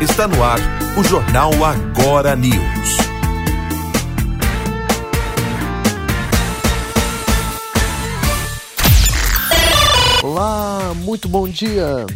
Está 0.00 0.28
no 0.28 0.44
ar 0.44 0.60
o 0.96 1.02
Jornal 1.02 1.50
Agora 1.64 2.36
News. 2.36 2.98
Olá, 10.22 10.92
muito 10.98 11.28
bom 11.28 11.48
dia! 11.48 12.06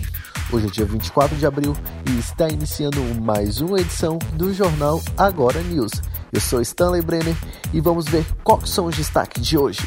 Hoje 0.52 0.68
é 0.68 0.70
dia 0.70 0.84
24 0.84 1.36
de 1.36 1.44
abril 1.44 1.76
e 2.08 2.20
está 2.20 2.48
iniciando 2.48 3.02
mais 3.20 3.60
uma 3.60 3.80
edição 3.80 4.16
do 4.34 4.54
Jornal 4.54 5.02
Agora 5.18 5.60
News. 5.60 5.90
Eu 6.32 6.40
sou 6.40 6.60
Stanley 6.60 7.02
Brenner 7.02 7.34
e 7.72 7.80
vamos 7.80 8.04
ver 8.06 8.24
quais 8.44 8.70
são 8.70 8.86
os 8.86 8.96
destaques 8.96 9.44
de 9.44 9.58
hoje. 9.58 9.80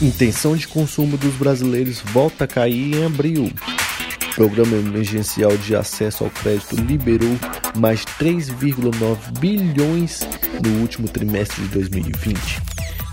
Intenção 0.00 0.54
de 0.56 0.68
consumo 0.68 1.16
dos 1.16 1.34
brasileiros 1.34 2.00
volta 2.12 2.44
a 2.44 2.46
cair 2.46 2.94
em 2.94 3.04
abril. 3.04 3.52
Programa 4.34 4.76
Emergencial 4.76 5.56
de 5.58 5.76
Acesso 5.76 6.24
ao 6.24 6.30
Crédito 6.30 6.74
liberou 6.76 7.38
mais 7.76 8.04
3,9 8.18 9.38
bilhões 9.38 10.20
no 10.64 10.80
último 10.80 11.06
trimestre 11.06 11.62
de 11.62 11.68
2020. 11.68 12.62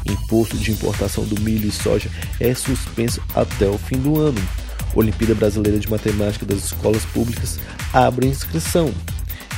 Imposto 0.10 0.58
de 0.58 0.72
importação 0.72 1.26
do 1.26 1.40
milho 1.42 1.68
e 1.68 1.72
soja 1.72 2.10
é 2.40 2.54
suspenso 2.54 3.22
até 3.36 3.68
o 3.68 3.78
fim 3.78 3.98
do 3.98 4.18
ano. 4.20 4.42
Olimpíada 4.96 5.36
Brasileira 5.36 5.78
de 5.78 5.90
Matemática 5.90 6.46
das 6.46 6.64
Escolas 6.64 7.04
Públicas 7.06 7.60
abre 7.94 8.28
inscrição. 8.28 8.94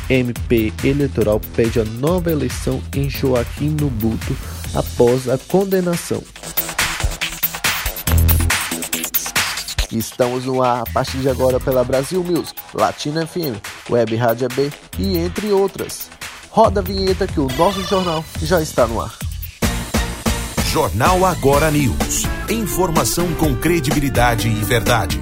MP 0.10 0.74
Eleitoral 0.84 1.40
pede 1.56 1.80
a 1.80 1.86
nova 1.86 2.32
eleição 2.32 2.82
em 2.94 3.10
Joaquim 3.10 3.70
Nubuto 3.80 4.36
após 4.74 5.30
a 5.30 5.38
condenação. 5.38 6.22
Estamos 9.92 10.46
no 10.46 10.64
ar 10.64 10.82
a 10.82 10.92
partir 10.92 11.18
de 11.18 11.30
agora 11.30 11.60
pela 11.60 11.84
Brasil 11.84 12.24
Music, 12.24 12.56
Latina 12.74 13.28
FM, 13.28 13.60
Web 13.90 14.16
Rádio 14.16 14.48
B 14.56 14.72
e 14.98 15.18
entre 15.18 15.52
outras. 15.52 16.10
Roda 16.50 16.80
a 16.80 16.84
vinheta 16.84 17.28
que 17.28 17.40
o 17.40 17.48
nosso 17.58 17.82
jornal 17.84 18.24
já 18.42 18.62
está 18.62 18.88
no 18.88 19.02
ar. 19.02 19.14
Jornal 20.72 21.26
Agora 21.26 21.70
News. 21.70 22.24
Informação 22.50 23.34
com 23.36 23.54
credibilidade 23.56 24.48
e 24.48 24.56
verdade. 24.64 25.20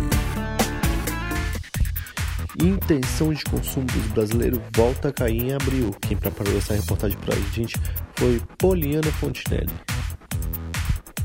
Intenção 2.62 3.34
de 3.34 3.44
consumo 3.46 3.86
dos 3.88 4.06
brasileiros 4.08 4.60
volta 4.76 5.08
a 5.08 5.14
cair 5.14 5.46
em 5.46 5.54
abril. 5.54 5.96
Quem 6.02 6.18
preparou 6.18 6.56
essa 6.58 6.74
reportagem 6.76 7.18
para 7.18 7.34
a 7.34 7.40
gente 7.54 7.76
foi 8.16 8.42
Poliana 8.58 9.12
Fontinelli. 9.14 9.74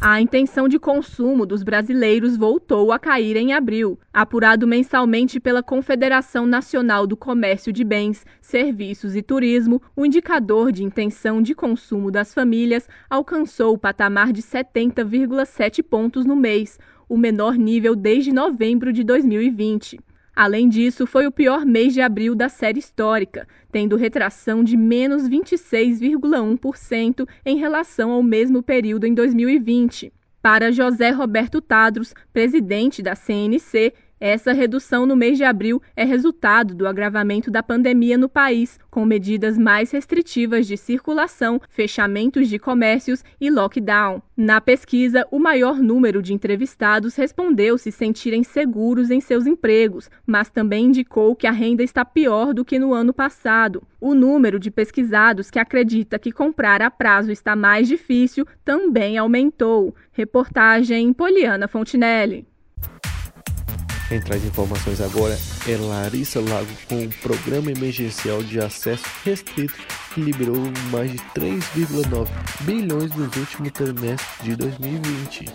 A 0.06 0.20
intenção 0.20 0.68
de 0.68 0.78
consumo 0.78 1.46
dos 1.46 1.62
brasileiros 1.62 2.36
voltou 2.36 2.92
a 2.92 2.98
cair 2.98 3.38
em 3.38 3.54
abril. 3.54 3.98
Apurado 4.12 4.66
mensalmente 4.66 5.40
pela 5.40 5.62
Confederação 5.62 6.44
Nacional 6.44 7.06
do 7.06 7.16
Comércio 7.16 7.72
de 7.72 7.82
Bens, 7.82 8.22
Serviços 8.38 9.16
e 9.16 9.22
Turismo, 9.22 9.80
o 9.96 10.04
indicador 10.04 10.70
de 10.72 10.84
intenção 10.84 11.40
de 11.40 11.54
consumo 11.54 12.10
das 12.10 12.34
famílias 12.34 12.86
alcançou 13.08 13.72
o 13.72 13.78
patamar 13.78 14.30
de 14.30 14.42
70,7 14.42 15.82
pontos 15.82 16.26
no 16.26 16.36
mês, 16.36 16.78
o 17.08 17.16
menor 17.16 17.56
nível 17.56 17.96
desde 17.96 18.30
novembro 18.30 18.92
de 18.92 19.02
2020. 19.04 19.98
Além 20.36 20.68
disso, 20.68 21.06
foi 21.06 21.26
o 21.26 21.32
pior 21.32 21.64
mês 21.64 21.94
de 21.94 22.00
abril 22.00 22.34
da 22.34 22.48
série 22.48 22.80
histórica, 22.80 23.46
tendo 23.70 23.94
retração 23.96 24.64
de 24.64 24.76
menos 24.76 25.28
26,1% 25.28 27.28
em 27.46 27.56
relação 27.56 28.10
ao 28.10 28.22
mesmo 28.22 28.62
período 28.62 29.06
em 29.06 29.14
2020. 29.14 30.12
Para 30.42 30.72
José 30.72 31.10
Roberto 31.10 31.60
Tadros, 31.60 32.12
presidente 32.32 33.00
da 33.00 33.14
CNC, 33.14 33.94
essa 34.20 34.52
redução 34.52 35.04
no 35.04 35.16
mês 35.16 35.36
de 35.36 35.44
abril 35.44 35.82
é 35.96 36.04
resultado 36.04 36.74
do 36.74 36.86
agravamento 36.86 37.50
da 37.50 37.62
pandemia 37.62 38.16
no 38.16 38.28
país, 38.28 38.78
com 38.90 39.04
medidas 39.04 39.58
mais 39.58 39.90
restritivas 39.90 40.66
de 40.66 40.76
circulação, 40.76 41.60
fechamentos 41.68 42.48
de 42.48 42.58
comércios 42.58 43.24
e 43.40 43.50
lockdown. 43.50 44.22
Na 44.36 44.60
pesquisa, 44.60 45.26
o 45.30 45.38
maior 45.38 45.78
número 45.78 46.22
de 46.22 46.32
entrevistados 46.32 47.16
respondeu 47.16 47.76
se 47.76 47.90
sentirem 47.90 48.44
seguros 48.44 49.10
em 49.10 49.20
seus 49.20 49.46
empregos, 49.46 50.08
mas 50.26 50.48
também 50.48 50.86
indicou 50.86 51.34
que 51.34 51.46
a 51.46 51.52
renda 51.52 51.82
está 51.82 52.04
pior 52.04 52.54
do 52.54 52.64
que 52.64 52.78
no 52.78 52.94
ano 52.94 53.12
passado. 53.12 53.82
O 54.00 54.14
número 54.14 54.58
de 54.58 54.70
pesquisados 54.70 55.50
que 55.50 55.58
acredita 55.58 56.18
que 56.18 56.30
comprar 56.30 56.80
a 56.82 56.90
prazo 56.90 57.32
está 57.32 57.56
mais 57.56 57.88
difícil 57.88 58.46
também 58.64 59.18
aumentou. 59.18 59.94
Reportagem 60.12 61.12
Poliana 61.12 61.66
Fontinelli. 61.66 62.46
Quem 64.08 64.20
traz 64.20 64.44
informações 64.44 65.00
agora 65.00 65.36
é 65.66 65.76
Larissa 65.76 66.38
Lago 66.38 66.68
com 66.88 67.04
o 67.04 67.08
Programa 67.22 67.70
Emergencial 67.70 68.42
de 68.42 68.60
Acesso 68.60 69.04
Restrito 69.24 69.74
que 70.12 70.20
liberou 70.20 70.56
mais 70.90 71.10
de 71.10 71.18
3,9 71.34 72.28
bilhões 72.60 73.14
nos 73.16 73.34
últimos 73.34 73.72
trimestres 73.72 74.42
de 74.42 74.56
2020. 74.56 75.46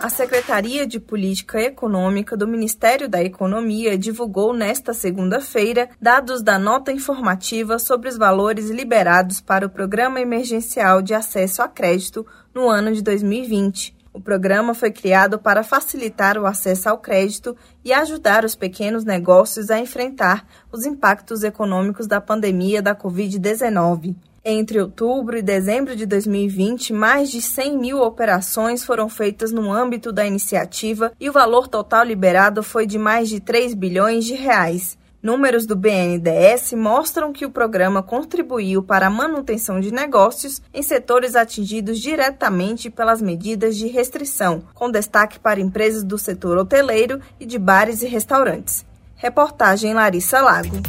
A 0.00 0.08
Secretaria 0.08 0.84
de 0.84 0.98
Política 0.98 1.60
Econômica 1.60 2.36
do 2.36 2.48
Ministério 2.48 3.08
da 3.08 3.22
Economia 3.22 3.96
divulgou 3.96 4.52
nesta 4.52 4.92
segunda-feira 4.92 5.88
dados 6.00 6.42
da 6.42 6.58
nota 6.58 6.90
informativa 6.90 7.78
sobre 7.78 8.08
os 8.08 8.18
valores 8.18 8.68
liberados 8.68 9.40
para 9.40 9.64
o 9.64 9.70
Programa 9.70 10.20
Emergencial 10.20 11.00
de 11.00 11.14
Acesso 11.14 11.62
a 11.62 11.68
Crédito 11.68 12.26
no 12.52 12.68
ano 12.68 12.92
de 12.92 13.00
2020. 13.00 14.01
O 14.12 14.20
programa 14.20 14.74
foi 14.74 14.90
criado 14.90 15.38
para 15.38 15.62
facilitar 15.62 16.36
o 16.36 16.44
acesso 16.44 16.88
ao 16.88 16.98
crédito 16.98 17.56
e 17.82 17.92
ajudar 17.92 18.44
os 18.44 18.54
pequenos 18.54 19.04
negócios 19.04 19.70
a 19.70 19.78
enfrentar 19.78 20.46
os 20.70 20.84
impactos 20.84 21.42
econômicos 21.42 22.06
da 22.06 22.20
pandemia 22.20 22.82
da 22.82 22.94
Covid-19. 22.94 24.14
Entre 24.44 24.80
outubro 24.80 25.38
e 25.38 25.42
dezembro 25.42 25.94
de 25.94 26.04
2020, 26.04 26.92
mais 26.92 27.30
de 27.30 27.40
100 27.40 27.78
mil 27.78 28.00
operações 28.00 28.84
foram 28.84 29.08
feitas 29.08 29.52
no 29.52 29.72
âmbito 29.72 30.12
da 30.12 30.26
iniciativa 30.26 31.12
e 31.18 31.30
o 31.30 31.32
valor 31.32 31.68
total 31.68 32.04
liberado 32.04 32.62
foi 32.62 32.84
de 32.84 32.98
mais 32.98 33.28
de 33.28 33.38
3 33.38 33.72
bilhões 33.74 34.24
de 34.24 34.34
reais. 34.34 34.98
Números 35.22 35.66
do 35.66 35.76
BNDES 35.76 36.72
mostram 36.72 37.32
que 37.32 37.46
o 37.46 37.50
programa 37.50 38.02
contribuiu 38.02 38.82
para 38.82 39.06
a 39.06 39.10
manutenção 39.10 39.78
de 39.78 39.92
negócios 39.92 40.60
em 40.74 40.82
setores 40.82 41.36
atingidos 41.36 42.00
diretamente 42.00 42.90
pelas 42.90 43.22
medidas 43.22 43.76
de 43.76 43.86
restrição, 43.86 44.64
com 44.74 44.90
destaque 44.90 45.38
para 45.38 45.60
empresas 45.60 46.02
do 46.02 46.18
setor 46.18 46.58
hoteleiro 46.58 47.20
e 47.38 47.46
de 47.46 47.56
bares 47.56 48.02
e 48.02 48.08
restaurantes. 48.08 48.84
Reportagem 49.14 49.94
Larissa 49.94 50.40
Lago. 50.40 50.82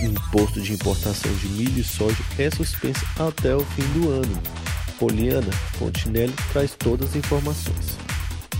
Imposto 0.00 0.62
de 0.62 0.72
importação 0.72 1.30
de 1.34 1.48
milho 1.48 1.80
e 1.80 1.84
soja 1.84 2.16
é 2.38 2.50
suspenso 2.50 3.04
até 3.18 3.54
o 3.54 3.60
fim 3.60 4.00
do 4.00 4.08
ano. 4.08 4.42
Poliana 4.98 5.52
Fontinelli 5.78 6.34
traz 6.52 6.74
todas 6.74 7.10
as 7.10 7.16
informações. 7.16 8.07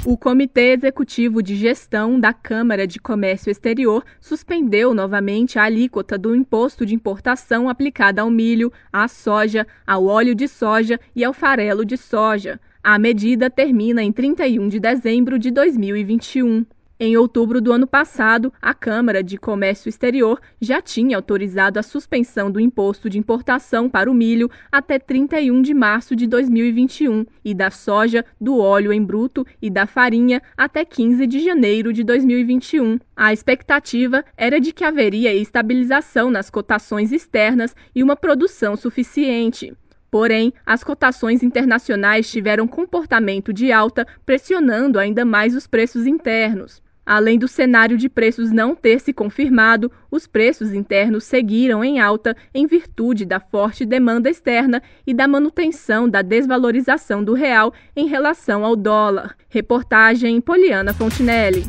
O 0.05 0.17
Comitê 0.17 0.75
Executivo 0.75 1.43
de 1.43 1.57
Gestão 1.57 2.21
da 2.21 2.33
Câmara 2.33 2.87
de 2.87 3.01
Comércio 3.01 3.51
Exterior 3.51 4.05
suspendeu 4.21 4.95
novamente 4.95 5.59
a 5.59 5.65
alíquota 5.65 6.17
do 6.17 6.35
imposto 6.37 6.87
de 6.87 6.95
importação 6.95 7.69
aplicada 7.69 8.23
ao 8.23 8.31
milho, 8.31 8.73
à 8.93 9.09
soja, 9.09 9.67
ao 9.87 10.07
óleo 10.07 10.35
de 10.35 10.47
soja 10.47 11.01
e 11.15 11.25
ao 11.25 11.35
farelo 11.35 11.85
de 11.85 11.97
soja. 11.97 12.61
A 12.83 12.99
medida 12.99 13.51
termina 13.51 14.03
em 14.03 14.13
31 14.13 14.69
de 14.69 14.79
dezembro 14.79 15.39
de 15.39 15.51
2021. 15.51 16.65
Em 17.01 17.17
outubro 17.17 17.61
do 17.61 17.71
ano 17.71 17.87
passado, 17.87 18.53
a 18.61 18.75
Câmara 18.75 19.23
de 19.23 19.39
Comércio 19.39 19.89
Exterior 19.89 20.41
já 20.61 20.83
tinha 20.83 21.17
autorizado 21.17 21.79
a 21.79 21.83
suspensão 21.83 22.51
do 22.51 22.59
imposto 22.59 23.09
de 23.09 23.17
importação 23.17 23.89
para 23.89 24.11
o 24.11 24.15
milho 24.15 24.51
até 24.73 24.99
31 24.99 25.63
de 25.63 25.73
março 25.73 26.17
de 26.17 26.27
2021 26.27 27.25
e 27.45 27.55
da 27.55 27.71
soja, 27.71 28.25
do 28.41 28.59
óleo 28.59 28.93
em 28.93 29.01
bruto 29.01 29.47
e 29.63 29.71
da 29.71 29.87
farinha 29.87 30.43
até 30.57 30.85
15 30.85 31.25
de 31.29 31.39
janeiro 31.39 31.93
de 31.93 32.03
2021. 32.03 32.99
A 33.15 33.33
expectativa 33.33 34.25
era 34.37 34.61
de 34.61 34.73
que 34.73 34.83
haveria 34.83 35.33
estabilização 35.33 36.33
nas 36.33 36.51
cotações 36.51 37.13
externas 37.13 37.77
e 37.95 38.03
uma 38.03 38.17
produção 38.17 38.75
suficiente. 38.75 39.73
Porém, 40.11 40.53
as 40.67 40.83
cotações 40.83 41.45
internacionais 41.45 42.29
tiveram 42.29 42.67
comportamento 42.67 43.53
de 43.53 43.71
alta, 43.71 44.05
pressionando 44.27 44.99
ainda 44.99 45.25
mais 45.25 45.55
os 45.55 45.69
preços 45.69 46.05
internos. 46.05 46.83
Além 47.09 47.39
do 47.39 47.49
cenário 47.49 47.97
de 47.97 48.07
preços 48.07 48.51
não 48.51 48.75
ter 48.75 49.01
se 49.01 49.15
confirmado, 49.15 49.91
os 50.11 50.27
preços 50.27 50.75
internos 50.75 51.25
seguiram 51.25 51.83
em 51.83 51.99
alta 51.99 52.37
em 52.55 52.67
virtude 52.67 53.25
da 53.25 53.41
forte 53.41 53.87
demanda 53.87 54.29
externa 54.29 54.83
e 55.07 55.15
da 55.15 55.27
manutenção 55.27 56.07
da 56.07 56.21
desvalorização 56.21 57.25
do 57.25 57.33
real 57.33 57.73
em 57.97 58.09
relação 58.09 58.63
ao 58.63 58.77
dólar. 58.77 59.35
Reportagem 59.49 60.39
Poliana 60.39 60.93
Fontinelli. 60.93 61.65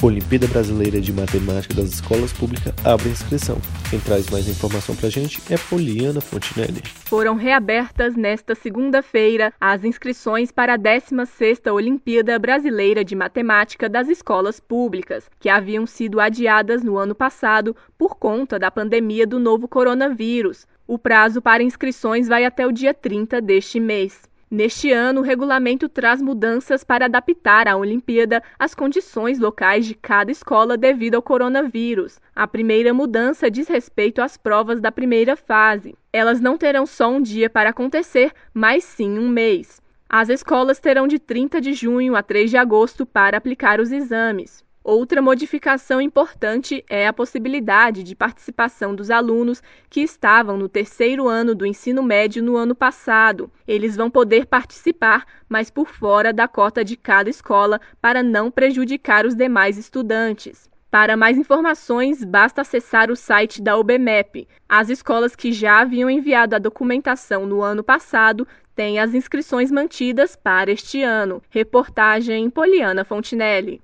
Olimpíada 0.00 0.46
Brasileira 0.46 1.00
de 1.00 1.12
Matemática 1.12 1.74
das 1.74 1.88
Escolas 1.94 2.32
Públicas 2.32 2.72
abre 2.84 3.08
inscrição. 3.08 3.58
Quem 3.90 3.98
traz 3.98 4.30
mais 4.30 4.46
informação 4.46 4.94
para 4.94 5.08
a 5.08 5.10
gente 5.10 5.42
é 5.52 5.58
Poliana 5.58 6.20
Fontinelli. 6.20 6.80
Foram 7.06 7.34
reabertas 7.34 8.14
nesta 8.14 8.54
segunda-feira 8.54 9.52
as 9.60 9.82
inscrições 9.82 10.52
para 10.52 10.74
a 10.74 10.78
16ª 10.78 11.72
Olimpíada 11.72 12.38
Brasileira 12.38 13.04
de 13.04 13.16
Matemática 13.16 13.88
das 13.88 14.08
Escolas 14.08 14.60
Públicas, 14.60 15.28
que 15.40 15.48
haviam 15.48 15.84
sido 15.84 16.20
adiadas 16.20 16.84
no 16.84 16.96
ano 16.96 17.14
passado 17.14 17.74
por 17.98 18.14
conta 18.14 18.56
da 18.56 18.70
pandemia 18.70 19.26
do 19.26 19.40
novo 19.40 19.66
coronavírus. 19.66 20.64
O 20.86 20.96
prazo 20.96 21.42
para 21.42 21.60
inscrições 21.60 22.28
vai 22.28 22.44
até 22.44 22.64
o 22.64 22.70
dia 22.70 22.94
30 22.94 23.40
deste 23.40 23.80
mês. 23.80 24.28
Neste 24.50 24.90
ano, 24.90 25.20
o 25.20 25.22
regulamento 25.22 25.90
traz 25.90 26.22
mudanças 26.22 26.82
para 26.82 27.04
adaptar 27.04 27.68
a 27.68 27.76
Olimpíada 27.76 28.42
às 28.58 28.74
condições 28.74 29.38
locais 29.38 29.84
de 29.84 29.94
cada 29.94 30.30
escola 30.32 30.74
devido 30.74 31.16
ao 31.16 31.22
coronavírus. 31.22 32.18
A 32.34 32.46
primeira 32.46 32.94
mudança 32.94 33.50
diz 33.50 33.68
respeito 33.68 34.22
às 34.22 34.38
provas 34.38 34.80
da 34.80 34.90
primeira 34.90 35.36
fase. 35.36 35.94
Elas 36.10 36.40
não 36.40 36.56
terão 36.56 36.86
só 36.86 37.10
um 37.10 37.20
dia 37.20 37.50
para 37.50 37.68
acontecer, 37.68 38.32
mas 38.54 38.84
sim 38.84 39.18
um 39.18 39.28
mês. 39.28 39.82
As 40.08 40.30
escolas 40.30 40.80
terão 40.80 41.06
de 41.06 41.18
30 41.18 41.60
de 41.60 41.74
junho 41.74 42.16
a 42.16 42.22
3 42.22 42.48
de 42.48 42.56
agosto 42.56 43.04
para 43.04 43.36
aplicar 43.36 43.78
os 43.80 43.92
exames. 43.92 44.64
Outra 44.82 45.20
modificação 45.20 46.00
importante 46.00 46.84
é 46.88 47.06
a 47.06 47.12
possibilidade 47.12 48.02
de 48.02 48.14
participação 48.14 48.94
dos 48.94 49.10
alunos 49.10 49.62
que 49.90 50.00
estavam 50.00 50.56
no 50.56 50.68
terceiro 50.68 51.28
ano 51.28 51.54
do 51.54 51.66
ensino 51.66 52.02
médio 52.02 52.42
no 52.42 52.56
ano 52.56 52.74
passado. 52.74 53.50
Eles 53.66 53.96
vão 53.96 54.08
poder 54.08 54.46
participar, 54.46 55.26
mas 55.48 55.70
por 55.70 55.88
fora 55.88 56.32
da 56.32 56.48
cota 56.48 56.84
de 56.84 56.96
cada 56.96 57.28
escola 57.28 57.80
para 58.00 58.22
não 58.22 58.50
prejudicar 58.50 59.26
os 59.26 59.34
demais 59.34 59.76
estudantes. 59.76 60.70
Para 60.90 61.18
mais 61.18 61.36
informações, 61.36 62.24
basta 62.24 62.62
acessar 62.62 63.10
o 63.10 63.16
site 63.16 63.60
da 63.60 63.76
UBMEP. 63.76 64.48
As 64.66 64.88
escolas 64.88 65.36
que 65.36 65.52
já 65.52 65.80
haviam 65.80 66.08
enviado 66.08 66.56
a 66.56 66.58
documentação 66.58 67.44
no 67.44 67.60
ano 67.60 67.84
passado 67.84 68.48
têm 68.74 68.98
as 68.98 69.12
inscrições 69.12 69.70
mantidas 69.70 70.34
para 70.34 70.70
este 70.70 71.02
ano. 71.02 71.42
Reportagem 71.50 72.48
Poliana 72.48 73.04
Fontinelli. 73.04 73.82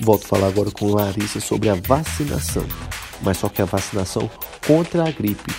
Volto 0.00 0.24
a 0.24 0.28
falar 0.28 0.48
agora 0.48 0.70
com 0.70 0.92
Larissa 0.92 1.40
sobre 1.40 1.68
a 1.68 1.74
vacinação, 1.74 2.64
mas 3.22 3.38
só 3.38 3.48
que 3.48 3.60
a 3.60 3.64
vacinação 3.64 4.30
contra 4.66 5.06
a 5.06 5.10
gripe, 5.10 5.52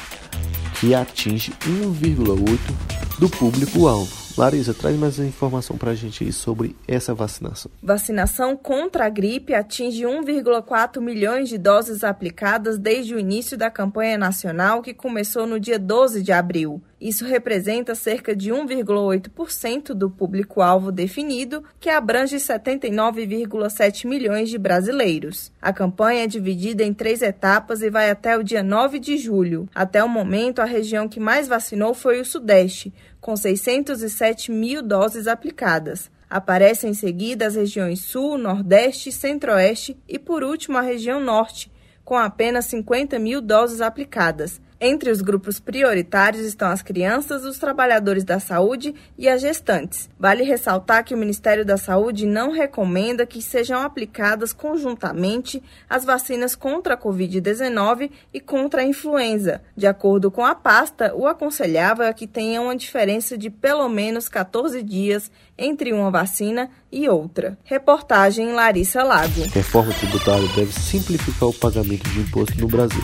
que 0.79 0.95
atinge 0.95 1.51
1,8% 1.61 3.19
do 3.19 3.29
público-alvo. 3.29 4.19
Larissa, 4.37 4.73
traz 4.73 4.95
mais 4.95 5.19
informação 5.19 5.77
para 5.77 5.91
a 5.91 5.95
gente 5.95 6.31
sobre 6.31 6.73
essa 6.87 7.13
vacinação. 7.13 7.69
Vacinação 7.83 8.55
contra 8.55 9.05
a 9.05 9.09
gripe 9.09 9.53
atinge 9.53 10.03
1,4 10.03 11.01
milhões 11.01 11.49
de 11.49 11.57
doses 11.57 12.05
aplicadas 12.05 12.77
desde 12.77 13.13
o 13.13 13.19
início 13.19 13.57
da 13.57 13.69
campanha 13.69 14.17
nacional 14.17 14.81
que 14.81 14.93
começou 14.93 15.45
no 15.45 15.59
dia 15.59 15.77
12 15.77 16.23
de 16.23 16.31
abril. 16.31 16.81
Isso 16.99 17.23
representa 17.23 17.95
cerca 17.95 18.35
de 18.35 18.51
1,8% 18.51 19.93
do 19.93 20.09
público-alvo 20.09 20.91
definido, 20.91 21.63
que 21.79 21.89
abrange 21.89 22.35
79,7 22.35 24.05
milhões 24.05 24.49
de 24.49 24.57
brasileiros. 24.57 25.49
A 25.61 25.71
campanha 25.71 26.25
é 26.25 26.27
dividida 26.27 26.83
em 26.83 26.93
três 26.93 27.21
etapas 27.21 27.81
e 27.81 27.89
vai 27.89 28.09
até 28.09 28.37
o 28.37 28.43
dia 28.43 28.61
9 28.61 28.99
de 28.99 29.17
julho. 29.17 29.69
Até 29.73 30.03
o 30.03 30.09
momento, 30.09 30.59
a 30.59 30.65
região 30.65 31.07
que 31.07 31.21
mais 31.21 31.47
vacinou 31.47 31.93
foi 31.93 32.19
o 32.19 32.25
Sudeste, 32.25 32.93
com 33.21 33.35
607 33.35 34.51
mil 34.51 34.81
doses 34.81 35.25
aplicadas. 35.25 36.11
Aparecem 36.29 36.91
em 36.91 36.93
seguida 36.93 37.47
as 37.47 37.55
regiões 37.55 38.01
Sul, 38.01 38.37
Nordeste, 38.37 39.11
Centro-Oeste 39.11 39.97
e, 40.07 40.19
por 40.19 40.43
último, 40.43 40.77
a 40.77 40.81
região 40.81 41.19
Norte, 41.19 41.71
com 42.03 42.17
apenas 42.17 42.65
50 42.65 43.17
mil 43.17 43.41
doses 43.41 43.81
aplicadas. 43.81 44.61
Entre 44.81 45.11
os 45.11 45.19
grupos 45.19 45.59
prioritários 45.59 46.45
estão 46.45 46.69
as 46.69 46.81
crianças, 46.81 47.43
os 47.43 47.59
trabalhadores 47.59 48.23
da 48.23 48.39
saúde 48.39 48.95
e 49.17 49.27
as 49.27 49.41
gestantes. 49.41 50.09
Vale 50.17 50.41
ressaltar 50.43 51.03
que 51.03 51.13
o 51.13 51.17
Ministério 51.17 51.65
da 51.65 51.75
Saúde 51.75 52.25
não 52.25 52.53
recomenda 52.53 53.25
que 53.25 53.41
sejam 53.41 53.81
aplicadas 53.81 54.53
conjuntamente 54.53 55.61
as 55.89 56.05
vacinas 56.05 56.55
contra 56.55 56.93
a 56.93 56.97
Covid-19 56.97 58.09
e 58.33 58.39
contra 58.39 58.81
a 58.81 58.85
influenza. 58.85 59.61
De 59.75 59.85
acordo 59.85 60.31
com 60.31 60.45
a 60.45 60.55
pasta, 60.55 61.13
o 61.13 61.27
aconselhável 61.27 62.05
é 62.05 62.13
que 62.13 62.25
tenha 62.25 62.61
uma 62.61 62.75
diferença 62.75 63.37
de 63.37 63.49
pelo 63.49 63.89
menos 63.89 64.29
14 64.29 64.81
dias 64.81 65.29
entre 65.57 65.91
uma 65.91 66.09
vacina 66.09 66.69
e 66.89 67.09
outra. 67.09 67.57
Reportagem 67.65 68.53
Larissa 68.53 69.03
Lago. 69.03 69.41
Reforma 69.53 69.93
tributária 69.93 70.47
deve 70.55 70.71
simplificar 70.71 71.49
o 71.49 71.53
pagamento 71.53 72.09
de 72.11 72.21
imposto 72.21 72.57
no 72.61 72.67
Brasil 72.67 73.03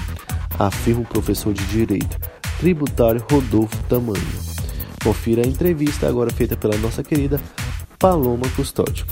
afirma 0.60 1.02
o 1.02 1.06
professor 1.06 1.54
de 1.54 1.64
Direito 1.66 2.18
Tributário 2.60 3.24
Rodolfo 3.30 3.76
Tamanho. 3.90 4.46
Confira 5.04 5.44
a 5.44 5.48
entrevista 5.48 6.08
agora 6.08 6.32
feita 6.32 6.56
pela 6.56 6.78
nossa 6.78 7.04
querida 7.04 7.40
Paloma 8.00 8.50
Custódio. 8.56 9.06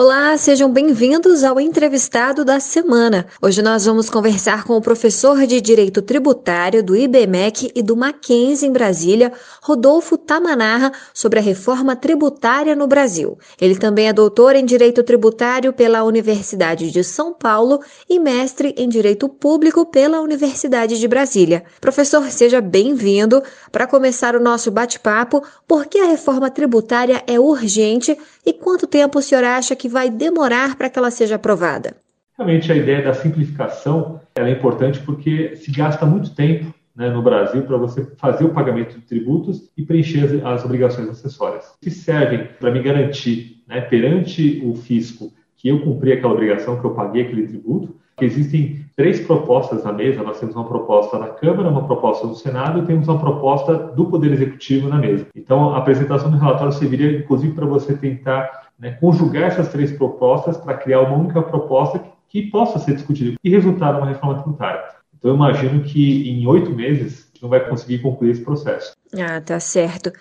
Olá, 0.00 0.38
sejam 0.38 0.72
bem-vindos 0.72 1.42
ao 1.42 1.58
entrevistado 1.58 2.44
da 2.44 2.60
semana. 2.60 3.26
Hoje 3.42 3.60
nós 3.60 3.84
vamos 3.84 4.08
conversar 4.08 4.62
com 4.62 4.76
o 4.76 4.80
professor 4.80 5.44
de 5.44 5.60
Direito 5.60 6.00
Tributário 6.00 6.84
do 6.84 6.94
IBMEC 6.94 7.72
e 7.74 7.82
do 7.82 7.96
Mackenzie 7.96 8.68
em 8.68 8.72
Brasília, 8.72 9.32
Rodolfo 9.60 10.16
Tamanarra, 10.16 10.92
sobre 11.12 11.40
a 11.40 11.42
reforma 11.42 11.96
tributária 11.96 12.76
no 12.76 12.86
Brasil. 12.86 13.36
Ele 13.60 13.74
também 13.74 14.06
é 14.06 14.12
doutor 14.12 14.54
em 14.54 14.64
Direito 14.64 15.02
Tributário 15.02 15.72
pela 15.72 16.04
Universidade 16.04 16.92
de 16.92 17.02
São 17.02 17.32
Paulo 17.32 17.80
e 18.08 18.20
mestre 18.20 18.72
em 18.78 18.88
Direito 18.88 19.28
Público 19.28 19.84
pela 19.84 20.20
Universidade 20.20 20.96
de 20.96 21.08
Brasília. 21.08 21.64
Professor, 21.80 22.22
seja 22.30 22.60
bem-vindo. 22.60 23.42
Para 23.72 23.84
começar 23.84 24.36
o 24.36 24.40
nosso 24.40 24.70
bate-papo, 24.70 25.42
por 25.66 25.86
que 25.86 25.98
a 25.98 26.06
reforma 26.06 26.48
tributária 26.48 27.20
é 27.26 27.40
urgente 27.40 28.16
e 28.46 28.52
quanto 28.52 28.86
tempo 28.86 29.18
o 29.18 29.22
senhor 29.22 29.42
acha 29.42 29.74
que 29.74 29.87
vai 29.88 30.10
demorar 30.10 30.76
para 30.76 30.88
que 30.88 30.98
ela 30.98 31.10
seja 31.10 31.36
aprovada? 31.36 31.96
Realmente 32.36 32.70
a 32.70 32.76
ideia 32.76 33.02
da 33.02 33.12
simplificação 33.14 34.20
é 34.36 34.48
importante 34.48 35.00
porque 35.00 35.56
se 35.56 35.72
gasta 35.72 36.06
muito 36.06 36.34
tempo 36.34 36.72
né, 36.94 37.08
no 37.10 37.22
Brasil 37.22 37.62
para 37.62 37.76
você 37.76 38.04
fazer 38.16 38.44
o 38.44 38.50
pagamento 38.50 38.96
de 38.96 39.06
tributos 39.06 39.70
e 39.76 39.82
preencher 39.82 40.44
as, 40.44 40.64
obrigações 40.64 41.08
acessórias, 41.08 41.72
que 41.80 41.90
servem 41.90 42.48
para 42.58 42.72
me 42.72 42.82
garantir 42.82 43.62
né, 43.68 43.80
perante 43.80 44.60
o 44.64 44.74
fisco 44.74 45.32
que 45.56 45.68
eu 45.68 45.80
cumpri 45.80 46.12
aquela 46.12 46.32
obrigação, 46.32 46.78
que 46.78 46.84
eu 46.84 46.94
paguei 46.94 47.22
aquele 47.22 47.46
tributo, 47.46 47.96
que 48.16 48.24
existem 48.24 48.84
três 48.96 49.20
propostas 49.20 49.84
na 49.84 49.92
mesa. 49.92 50.22
Nós 50.22 50.40
temos 50.40 50.54
uma 50.54 50.66
proposta 50.66 51.18
da 51.18 51.28
Câmara, 51.28 51.68
uma 51.68 51.86
proposta 51.86 52.26
do 52.26 52.34
Senado 52.34 52.80
e 52.80 52.86
temos 52.86 53.06
uma 53.06 53.18
proposta 53.18 53.74
do 53.74 54.06
Poder 54.06 54.32
Executivo 54.32 54.88
na 54.88 54.98
mesa. 54.98 55.26
Então, 55.34 55.74
a 55.74 55.78
apresentação 55.78 56.30
do 56.30 56.36
relatório 56.36 56.72
serviria, 56.72 57.18
inclusive, 57.18 57.54
para 57.54 57.66
você 57.66 57.96
tentar 57.96 58.67
né, 58.78 58.92
conjugar 58.92 59.44
essas 59.44 59.68
três 59.68 59.92
propostas 59.92 60.56
para 60.56 60.76
criar 60.76 61.00
uma 61.00 61.16
única 61.16 61.42
proposta 61.42 61.98
que, 61.98 62.42
que 62.42 62.50
possa 62.50 62.78
ser 62.78 62.94
discutida 62.94 63.36
e 63.42 63.50
resultar 63.50 63.92
numa 63.92 64.06
reforma 64.06 64.42
tributária. 64.42 64.82
Então, 65.18 65.30
eu 65.30 65.34
imagino 65.34 65.82
que 65.82 66.30
em 66.30 66.46
oito 66.46 66.70
meses 66.70 67.30
não 67.42 67.48
vai 67.48 67.68
conseguir 67.68 67.98
concluir 67.98 68.30
esse 68.30 68.44
processo. 68.44 68.92
Ah, 69.18 69.40
tá 69.40 69.58
certo. 69.58 70.12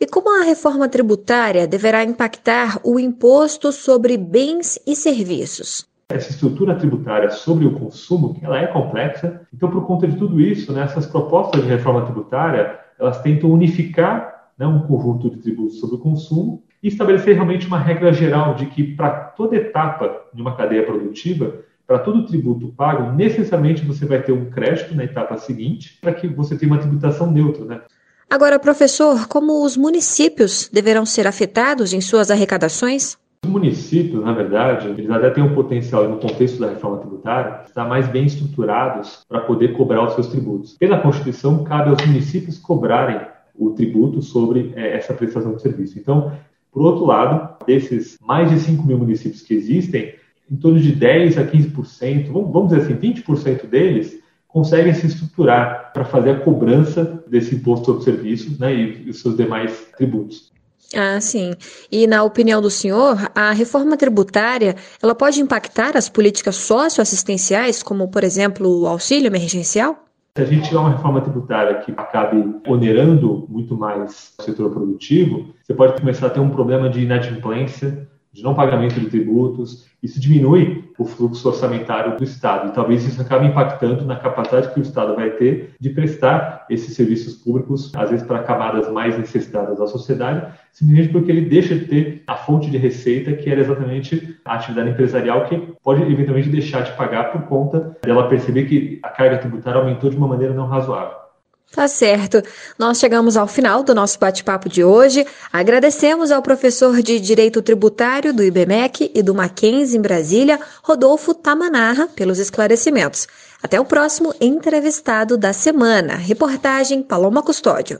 E 0.00 0.06
como 0.06 0.40
a 0.40 0.44
reforma 0.44 0.88
tributária 0.88 1.66
deverá 1.66 2.04
impactar 2.04 2.80
o 2.84 2.98
imposto 2.98 3.72
sobre 3.72 4.16
bens 4.16 4.78
e 4.86 4.94
serviços? 4.94 5.86
essa 6.08 6.30
estrutura 6.30 6.76
tributária 6.76 7.30
sobre 7.30 7.66
o 7.66 7.78
consumo, 7.78 8.36
ela 8.42 8.58
é 8.58 8.66
complexa. 8.66 9.40
Então, 9.52 9.70
por 9.70 9.86
conta 9.86 10.06
de 10.06 10.16
tudo 10.16 10.40
isso, 10.40 10.72
né, 10.72 10.82
essas 10.82 11.06
propostas 11.06 11.62
de 11.62 11.68
reforma 11.68 12.04
tributária, 12.04 12.78
elas 12.98 13.20
tentam 13.22 13.50
unificar 13.50 14.50
né, 14.58 14.66
um 14.66 14.86
conjunto 14.86 15.30
de 15.30 15.38
tributos 15.38 15.80
sobre 15.80 15.96
o 15.96 15.98
consumo 15.98 16.62
e 16.84 16.88
estabelecer 16.88 17.34
realmente 17.34 17.66
uma 17.66 17.78
regra 17.78 18.12
geral 18.12 18.54
de 18.54 18.66
que 18.66 18.84
para 18.84 19.08
toda 19.10 19.56
etapa 19.56 20.26
de 20.34 20.42
uma 20.42 20.54
cadeia 20.54 20.84
produtiva, 20.84 21.54
para 21.86 21.98
todo 21.98 22.26
tributo 22.26 22.68
pago, 22.76 23.10
necessariamente 23.16 23.82
você 23.82 24.04
vai 24.04 24.22
ter 24.22 24.32
um 24.32 24.50
crédito 24.50 24.94
na 24.94 25.04
etapa 25.04 25.38
seguinte, 25.38 25.96
para 25.98 26.12
que 26.12 26.28
você 26.28 26.58
tenha 26.58 26.70
uma 26.70 26.78
tributação 26.78 27.30
neutra, 27.30 27.64
né? 27.64 27.80
Agora, 28.28 28.58
professor, 28.58 29.26
como 29.28 29.64
os 29.64 29.78
municípios 29.78 30.68
deverão 30.70 31.06
ser 31.06 31.26
afetados 31.26 31.94
em 31.94 32.02
suas 32.02 32.30
arrecadações? 32.30 33.16
Os 33.44 33.50
municípios, 33.50 34.22
na 34.22 34.32
verdade, 34.32 34.88
eles 34.88 35.10
até 35.10 35.30
têm 35.30 35.42
um 35.42 35.54
potencial 35.54 36.06
no 36.08 36.18
contexto 36.18 36.58
da 36.58 36.68
reforma 36.68 36.98
tributária, 36.98 37.62
estar 37.66 37.86
mais 37.86 38.08
bem 38.08 38.26
estruturados 38.26 39.24
para 39.26 39.40
poder 39.40 39.74
cobrar 39.74 40.06
os 40.06 40.14
seus 40.14 40.26
tributos. 40.26 40.76
Pela 40.76 40.98
Constituição, 40.98 41.64
cabe 41.64 41.90
aos 41.90 42.06
municípios 42.06 42.58
cobrarem 42.58 43.20
o 43.54 43.70
tributo 43.70 44.20
sobre 44.20 44.72
é, 44.74 44.96
essa 44.96 45.14
prestação 45.14 45.54
de 45.54 45.62
serviço. 45.62 45.98
Então, 45.98 46.32
por 46.74 46.82
outro 46.82 47.06
lado, 47.06 47.64
desses 47.64 48.18
mais 48.20 48.50
de 48.50 48.58
5 48.58 48.84
mil 48.84 48.98
municípios 48.98 49.42
que 49.42 49.54
existem, 49.54 50.16
em 50.50 50.56
torno 50.56 50.80
de 50.80 50.92
10 50.92 51.38
a 51.38 51.46
15%, 51.46 52.32
vamos 52.32 52.70
dizer 52.70 52.82
assim, 52.82 52.96
20% 52.96 53.66
deles 53.66 54.18
conseguem 54.48 54.92
se 54.92 55.06
estruturar 55.06 55.92
para 55.92 56.04
fazer 56.04 56.30
a 56.30 56.40
cobrança 56.40 57.24
desse 57.28 57.54
imposto 57.54 57.86
sobre 57.86 58.04
serviços 58.04 58.58
né, 58.58 58.74
e 58.74 59.08
os 59.08 59.20
seus 59.20 59.36
demais 59.36 59.86
tributos. 59.96 60.52
Ah, 60.94 61.20
sim. 61.20 61.54
E 61.90 62.06
na 62.06 62.22
opinião 62.22 62.60
do 62.60 62.70
senhor, 62.70 63.30
a 63.34 63.52
reforma 63.52 63.96
tributária, 63.96 64.76
ela 65.02 65.14
pode 65.14 65.40
impactar 65.40 65.96
as 65.96 66.08
políticas 66.08 66.56
socioassistenciais, 66.56 67.82
como, 67.82 68.08
por 68.08 68.22
exemplo, 68.22 68.82
o 68.82 68.86
auxílio 68.86 69.26
emergencial? 69.26 70.03
Se 70.36 70.42
a 70.42 70.46
gente 70.46 70.64
tiver 70.64 70.80
uma 70.80 70.90
reforma 70.90 71.20
tributária 71.20 71.78
que 71.78 71.92
acabe 71.92 72.60
onerando 72.66 73.46
muito 73.48 73.76
mais 73.76 74.34
o 74.36 74.42
setor 74.42 74.72
produtivo, 74.72 75.54
você 75.62 75.72
pode 75.72 76.00
começar 76.00 76.26
a 76.26 76.30
ter 76.30 76.40
um 76.40 76.50
problema 76.50 76.90
de 76.90 77.02
inadimplência, 77.02 78.10
de 78.34 78.42
não 78.42 78.52
pagamento 78.52 78.98
de 78.98 79.06
tributos. 79.06 79.86
Isso 80.02 80.20
diminui 80.20 80.84
o 80.98 81.04
fluxo 81.04 81.48
orçamentário 81.48 82.16
do 82.16 82.24
Estado 82.24 82.68
e 82.68 82.72
talvez 82.72 83.06
isso 83.06 83.20
acabe 83.22 83.46
impactando 83.46 84.04
na 84.04 84.16
capacidade 84.16 84.74
que 84.74 84.80
o 84.80 84.82
Estado 84.82 85.14
vai 85.14 85.30
ter 85.30 85.74
de 85.78 85.90
prestar 85.90 86.66
esses 86.68 86.94
serviços 86.94 87.34
públicos, 87.36 87.92
às 87.94 88.10
vezes 88.10 88.26
para 88.26 88.42
camadas 88.42 88.90
mais 88.90 89.16
necessitadas 89.16 89.78
da 89.78 89.86
sociedade, 89.86 90.52
simplesmente 90.72 91.12
porque 91.12 91.30
ele 91.30 91.42
deixa 91.42 91.76
de 91.76 91.86
ter 91.86 92.22
a 92.26 92.34
fonte 92.34 92.68
de 92.70 92.76
receita 92.76 93.32
que 93.32 93.48
era 93.48 93.60
exatamente 93.60 94.36
a 94.44 94.54
atividade 94.54 94.90
empresarial 94.90 95.44
que 95.46 95.56
pode 95.82 96.02
eventualmente 96.02 96.48
deixar 96.48 96.82
de 96.82 96.92
pagar 96.96 97.30
por 97.30 97.42
conta 97.42 97.96
dela 98.02 98.28
perceber 98.28 98.64
que 98.64 98.98
a 99.02 99.10
carga 99.10 99.38
tributária 99.38 99.80
aumentou 99.80 100.10
de 100.10 100.16
uma 100.16 100.26
maneira 100.26 100.52
não 100.52 100.66
razoável. 100.66 101.23
Tá 101.72 101.88
certo. 101.88 102.40
Nós 102.78 102.98
chegamos 102.98 103.36
ao 103.36 103.48
final 103.48 103.82
do 103.82 103.94
nosso 103.94 104.18
bate-papo 104.18 104.68
de 104.68 104.84
hoje. 104.84 105.26
Agradecemos 105.52 106.30
ao 106.30 106.40
professor 106.40 107.02
de 107.02 107.18
Direito 107.18 107.60
Tributário 107.60 108.32
do 108.32 108.44
IBMEC 108.44 109.10
e 109.12 109.22
do 109.22 109.34
Mackenzie 109.34 109.98
em 109.98 110.00
Brasília, 110.00 110.60
Rodolfo 110.82 111.34
Tamanarra, 111.34 112.08
pelos 112.14 112.38
esclarecimentos. 112.38 113.26
Até 113.60 113.80
o 113.80 113.84
próximo 113.84 114.32
entrevistado 114.40 115.36
da 115.36 115.52
semana. 115.52 116.14
Reportagem 116.14 117.02
Paloma 117.02 117.42
Custódio. 117.42 117.98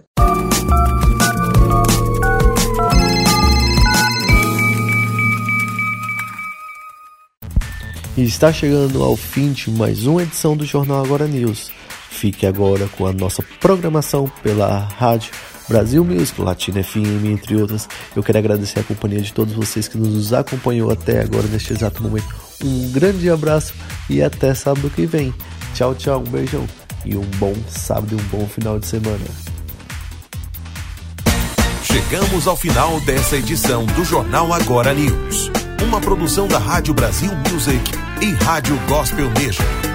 E 8.16 8.22
está 8.22 8.52
chegando 8.52 9.02
ao 9.02 9.16
fim 9.16 9.50
de 9.50 9.68
mais 9.72 10.06
uma 10.06 10.22
edição 10.22 10.56
do 10.56 10.64
Jornal 10.64 11.04
Agora 11.04 11.26
News. 11.26 11.72
Fique 12.14 12.46
agora 12.46 12.88
com 12.96 13.06
a 13.06 13.12
nossa 13.12 13.42
programação 13.60 14.30
pela 14.42 14.78
rádio 14.78 15.32
Brasil 15.68 16.04
Music, 16.04 16.40
Latina 16.40 16.82
FM, 16.82 17.24
entre 17.26 17.56
outras. 17.56 17.88
Eu 18.14 18.22
quero 18.22 18.38
agradecer 18.38 18.78
a 18.78 18.82
companhia 18.84 19.20
de 19.20 19.32
todos 19.32 19.52
vocês 19.52 19.88
que 19.88 19.98
nos 19.98 20.32
acompanhou 20.32 20.90
até 20.90 21.20
agora 21.20 21.46
neste 21.48 21.72
exato 21.72 22.02
momento. 22.02 22.26
Um 22.62 22.92
grande 22.92 23.28
abraço 23.28 23.74
e 24.08 24.22
até 24.22 24.54
sábado 24.54 24.88
que 24.90 25.06
vem. 25.06 25.34
Tchau, 25.74 25.94
tchau, 25.94 26.20
um 26.20 26.30
beijão 26.30 26.66
e 27.04 27.16
um 27.16 27.24
bom 27.38 27.52
sábado 27.68 28.12
e 28.12 28.14
um 28.14 28.38
bom 28.38 28.46
final 28.46 28.78
de 28.78 28.86
semana. 28.86 29.24
Chegamos 31.82 32.46
ao 32.46 32.56
final 32.56 33.00
dessa 33.00 33.36
edição 33.36 33.84
do 33.86 34.04
Jornal 34.04 34.52
Agora 34.52 34.94
News, 34.94 35.50
uma 35.82 36.00
produção 36.00 36.46
da 36.46 36.58
Rádio 36.58 36.94
Brasil 36.94 37.32
Music 37.50 37.90
e 38.22 38.30
Rádio 38.44 38.78
Gospel 38.88 39.28
Nation. 39.30 39.93